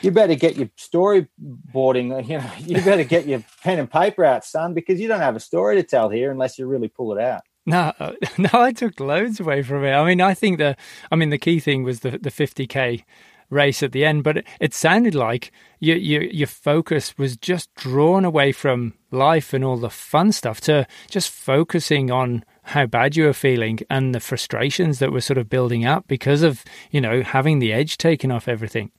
[0.02, 4.46] you better get your storyboarding, you know, you better get your pen and paper out,
[4.46, 7.22] son, because you don't have a story to tell here unless you really pull it
[7.22, 7.42] out.
[7.66, 7.94] No,
[8.38, 9.92] no, I took loads away from it.
[9.92, 10.78] I mean, I think the,
[11.12, 13.04] I mean, the key thing was the the 50k
[13.50, 17.74] race at the end, but it, it sounded like your, your your focus was just
[17.76, 23.16] drawn away from life and all the fun stuff to just focusing on how bad
[23.16, 27.00] you were feeling and the frustrations that were sort of building up because of you
[27.00, 28.92] know having the edge taken off everything.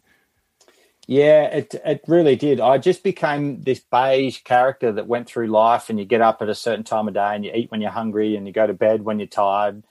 [1.06, 2.60] Yeah, it it really did.
[2.60, 6.50] I just became this beige character that went through life, and you get up at
[6.50, 8.74] a certain time of day, and you eat when you're hungry, and you go to
[8.74, 9.84] bed when you're tired,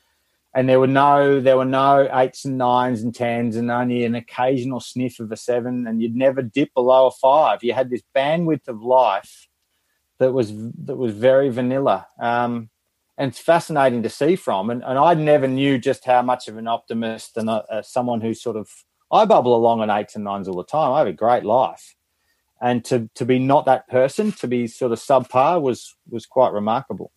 [0.54, 4.16] and there were no there were no eights and nines and tens and only an
[4.16, 7.64] occasional sniff of a seven and you'd never dip below a five.
[7.64, 9.48] You had this bandwidth of life
[10.20, 10.54] that was
[10.86, 12.70] that was very vanilla um,
[13.18, 14.70] and it's fascinating to see from.
[14.70, 18.22] And, and i never knew just how much of an optimist and a, a, someone
[18.22, 18.70] who sort of
[19.12, 20.92] i bubble along on eights and nines all the time.
[20.92, 21.96] I have a great life.
[22.60, 26.54] And to to be not that person to be sort of subpar was was quite
[26.54, 27.12] remarkable.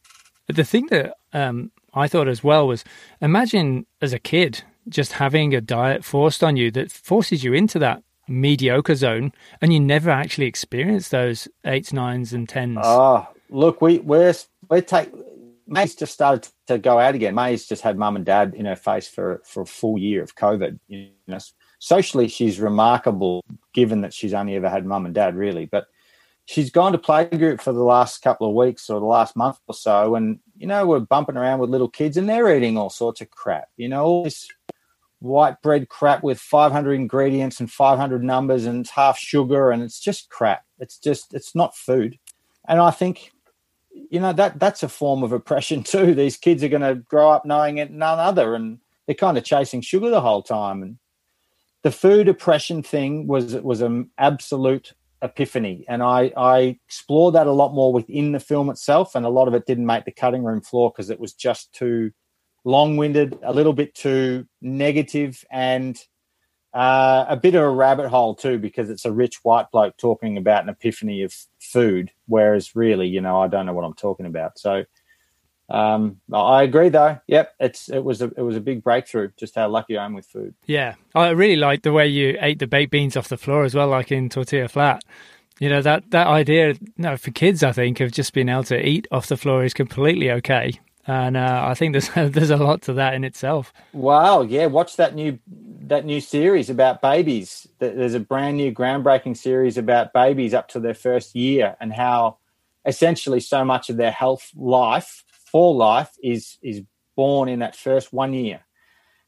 [0.46, 2.85] But the thing that um, I thought as well was
[3.20, 7.79] imagine as a kid just having a diet forced on you that forces you into
[7.79, 12.79] that mediocre zone and you never actually experience those eights, nines, and tens.
[12.83, 14.35] Oh, look, we we're
[14.68, 15.11] we take
[15.66, 17.35] May's just started to go out again.
[17.35, 20.35] May's just had mum and dad in her face for for a full year of
[20.35, 20.79] COVID.
[20.88, 21.38] You know,
[21.79, 25.66] socially she's remarkable, given that she's only ever had mum and dad, really.
[25.66, 25.87] But
[26.50, 29.74] she's gone to playgroup for the last couple of weeks or the last month or
[29.74, 33.20] so, and you know we're bumping around with little kids and they're eating all sorts
[33.20, 33.68] of crap.
[33.76, 34.48] You know, all this
[35.20, 40.00] white bread crap with 500 ingredients and 500 numbers and it's half sugar and it's
[40.00, 40.64] just crap.
[40.80, 42.18] It's just it's not food,
[42.66, 43.30] and I think
[43.92, 46.14] you know that that's a form of oppression too.
[46.14, 49.44] These kids are going to grow up knowing it none other, and they're kind of
[49.44, 50.83] chasing sugar the whole time.
[50.83, 50.98] And
[51.83, 55.85] the food oppression thing was was an absolute epiphany.
[55.88, 59.48] And I, I explored that a lot more within the film itself and a lot
[59.48, 62.12] of it didn't make the cutting room floor because it was just too
[62.64, 65.98] long-winded a little bit too negative and
[66.73, 70.37] uh, a bit of a rabbit hole too because it's a rich white bloke talking
[70.37, 74.27] about an epiphany of food whereas really you know i don't know what i'm talking
[74.27, 74.56] about.
[74.58, 74.85] So
[75.71, 77.21] um, I agree, though.
[77.29, 79.31] Yep, it's it was a it was a big breakthrough.
[79.37, 80.54] Just how lucky I am with food.
[80.66, 83.75] Yeah, I really like the way you ate the baked beans off the floor as
[83.75, 85.04] well, like in tortilla flat.
[85.60, 88.85] You know that that idea, no, for kids, I think of just being able to
[88.85, 90.73] eat off the floor is completely okay,
[91.06, 93.73] and uh, I think there's there's a lot to that in itself.
[93.92, 95.38] Wow, yeah, watch that new
[95.83, 97.68] that new series about babies.
[97.79, 102.38] There's a brand new groundbreaking series about babies up to their first year and how
[102.87, 106.83] essentially so much of their health life for life is is
[107.17, 108.61] born in that first one year.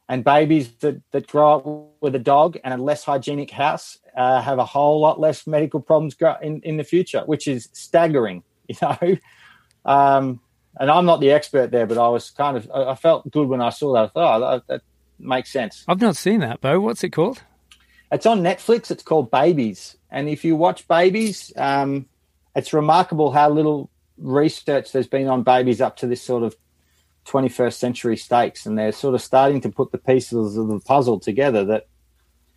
[0.09, 4.43] And babies that, that grow up with a dog and a less hygienic house uh,
[4.43, 8.77] have a whole lot less medical problems in, in the future, which is staggering, you
[8.83, 9.16] know.
[9.85, 10.41] Um,
[10.79, 13.61] and I'm not the expert there, but I was kind of, I felt good when
[13.61, 14.05] I saw that.
[14.05, 14.83] I thought, oh, that,
[15.18, 15.85] makes sense.
[15.87, 16.81] I've not seen that, Beau.
[16.81, 17.43] What's it called?
[18.11, 18.91] It's on Netflix.
[18.91, 19.97] It's called Babies.
[20.11, 22.07] And if you watch Babies, um,
[22.57, 26.56] it's remarkable how little research there's been on babies up to this sort of
[27.26, 28.66] 21st century stakes.
[28.66, 31.86] And they're sort of starting to put the pieces of the puzzle together that,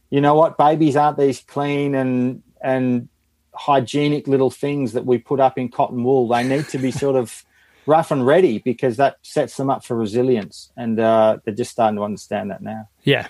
[0.09, 3.09] you know what, babies aren't these clean and, and
[3.53, 6.27] hygienic little things that we put up in cotton wool.
[6.27, 7.43] They need to be sort of
[7.85, 10.71] rough and ready because that sets them up for resilience.
[10.75, 12.89] And uh, they're just starting to understand that now.
[13.03, 13.27] Yeah.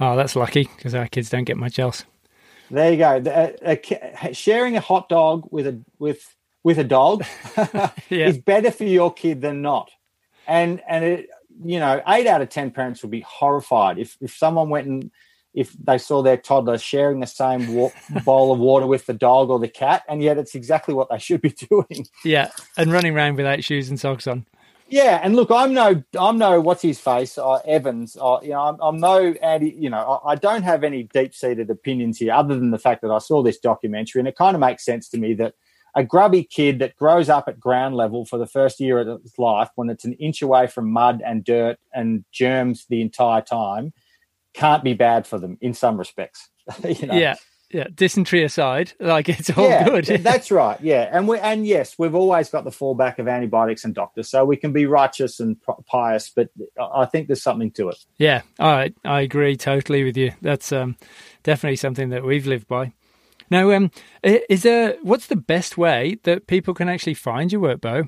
[0.00, 2.04] Oh, that's lucky because our kids don't get much else.
[2.70, 3.22] There you go.
[3.26, 3.78] A,
[4.22, 6.34] a, sharing a hot dog with a with
[6.64, 7.24] with a dog
[8.08, 8.28] yeah.
[8.28, 9.90] is better for your kid than not.
[10.46, 11.28] And and it,
[11.64, 15.10] you know, eight out of ten parents would be horrified if if someone went and
[15.54, 17.90] if they saw their toddler sharing the same wa-
[18.24, 21.18] bowl of water with the dog or the cat, and yet it's exactly what they
[21.18, 22.06] should be doing.
[22.24, 24.46] Yeah, and running around without shoes and socks on.
[24.88, 28.16] Yeah, and look, I'm no, I'm no, what's his face, uh, Evans.
[28.20, 29.70] Uh, you know, I'm, I'm, no anti.
[29.70, 33.00] You know, I, I don't have any deep seated opinions here, other than the fact
[33.00, 35.54] that I saw this documentary, and it kind of makes sense to me that
[35.94, 39.38] a grubby kid that grows up at ground level for the first year of its
[39.38, 43.92] life, when it's an inch away from mud and dirt and germs the entire time,
[44.54, 46.48] can't be bad for them in some respects.
[46.84, 47.14] you know?
[47.14, 47.36] Yeah,
[47.72, 50.04] yeah, dysentery aside, like it's all yeah, good.
[50.22, 50.78] that's right.
[50.80, 54.44] Yeah, and we and yes, we've always got the fallback of antibiotics and doctors, so
[54.44, 57.96] we can be righteous and pious, but I think there's something to it.
[58.18, 60.32] Yeah, I I agree totally with you.
[60.42, 60.96] That's um,
[61.42, 62.92] definitely something that we've lived by.
[63.52, 63.90] Now, um,
[64.22, 68.04] is there what's the best way that people can actually find your work, Beau?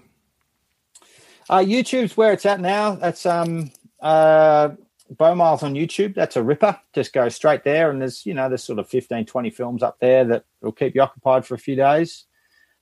[1.50, 2.94] Uh, YouTube's where it's at now.
[2.94, 3.70] That's um,
[4.00, 4.70] uh,
[5.10, 6.14] Beau Miles on YouTube.
[6.14, 6.80] That's a ripper.
[6.94, 7.90] Just go straight there.
[7.90, 10.94] And there's, you know, there's sort of 15, 20 films up there that will keep
[10.94, 12.24] you occupied for a few days.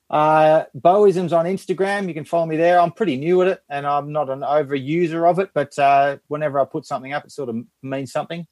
[0.09, 2.07] Uh, Boisms on Instagram.
[2.07, 2.79] You can follow me there.
[2.79, 6.19] I'm pretty new at it and I'm not an over user of it, but uh,
[6.29, 8.47] whenever I put something up, it sort of means something.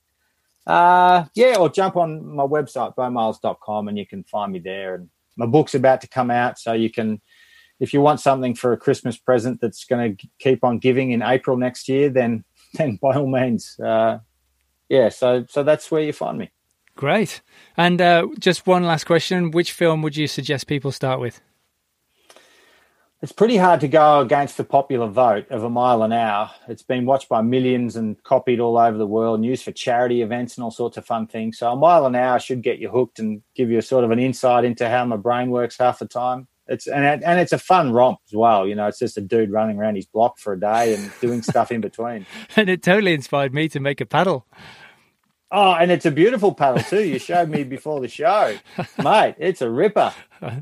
[0.70, 4.94] Uh, yeah, or jump on my website, beaumiles.com, and you can find me there.
[4.94, 7.20] And my book's about to come out, so you can,
[7.80, 11.22] if you want something for a Christmas present that's going to keep on giving in
[11.22, 12.44] April next year, then
[12.74, 14.18] then by all means, uh,
[14.88, 15.08] yeah.
[15.08, 16.52] So so that's where you find me.
[16.94, 17.40] Great.
[17.76, 21.40] And uh, just one last question: Which film would you suggest people start with?
[23.22, 26.50] It's pretty hard to go against the popular vote of a mile an hour.
[26.68, 30.22] It's been watched by millions and copied all over the world, and used for charity
[30.22, 31.58] events and all sorts of fun things.
[31.58, 34.10] So a mile an hour should get you hooked and give you a sort of
[34.10, 37.58] an insight into how my brain works half the time it's and and it's a
[37.58, 38.66] fun romp as well.
[38.66, 41.42] You know, it's just a dude running around his block for a day and doing
[41.42, 42.24] stuff in between.
[42.56, 44.46] And it totally inspired me to make a paddle.
[45.52, 47.02] Oh, and it's a beautiful paddle too.
[47.02, 48.56] You showed me before the show,
[49.02, 49.34] mate.
[49.38, 50.14] It's a ripper.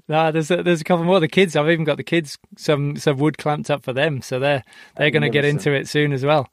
[0.08, 1.20] No, there's a, there's a couple more.
[1.20, 4.38] The kids, I've even got the kids some some wood clamped up for them, so
[4.38, 4.64] they're
[4.96, 6.48] they're going to get into it soon as well.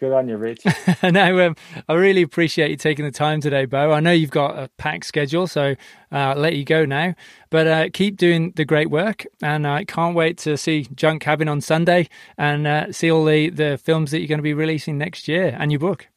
[0.00, 0.64] Good on you, Rich.
[1.02, 1.56] no, um,
[1.86, 3.92] I really appreciate you taking the time today, Beau.
[3.92, 5.72] I know you've got a packed schedule, so
[6.10, 7.14] uh, I'll let you go now.
[7.50, 11.48] But uh, keep doing the great work, and I can't wait to see Junk Cabin
[11.48, 12.08] on Sunday
[12.38, 15.54] and uh, see all the, the films that you're going to be releasing next year
[15.60, 16.08] and your book.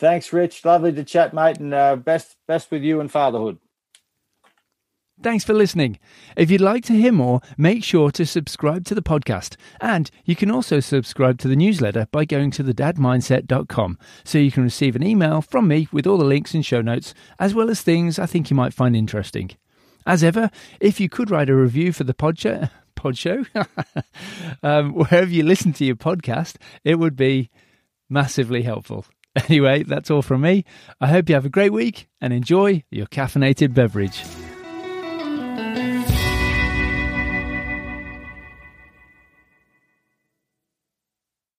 [0.00, 0.64] Thanks, Rich.
[0.64, 3.58] Lovely to chat, mate, and uh, best best with you and fatherhood.
[5.22, 5.98] Thanks for listening.
[6.38, 9.56] If you'd like to hear more, make sure to subscribe to the podcast.
[9.78, 14.62] And you can also subscribe to the newsletter by going to thedadmindset.com so you can
[14.62, 17.82] receive an email from me with all the links and show notes, as well as
[17.82, 19.50] things I think you might find interesting.
[20.06, 23.44] As ever, if you could write a review for the pod show, pod show
[24.62, 27.50] um, wherever you listen to your podcast, it would be
[28.08, 29.04] massively helpful.
[29.48, 30.64] Anyway, that's all from me.
[31.00, 34.24] I hope you have a great week and enjoy your caffeinated beverage.